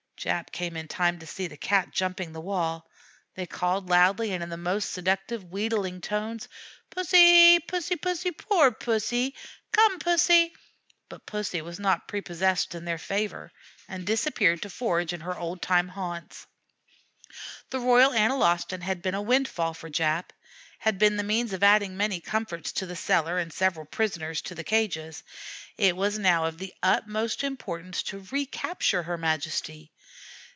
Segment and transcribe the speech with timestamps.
[0.23, 2.87] Jap came in time to see the Cat jumping the wall.
[3.33, 6.47] They called loudly and in the most seductive, wheedling tones:
[6.91, 7.97] "Pussy, Pussy,
[8.29, 9.33] poor Pussy!
[9.71, 10.53] Come, Pussy!"
[11.09, 13.51] But Pussy was not prepossessed in their favor,
[13.89, 16.45] and disappeared to forage in her old time haunts.
[17.71, 20.25] The Royal Analostan had been a windfall for Jap
[20.77, 24.53] had been the means of adding many comforts to the cellar and several prisoners to
[24.53, 25.23] the cages.
[25.77, 29.91] It was now of the utmost importance to recapture her majesty.